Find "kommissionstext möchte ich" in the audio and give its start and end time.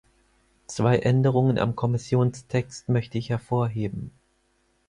1.75-3.29